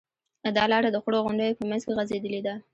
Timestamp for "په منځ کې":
1.59-1.95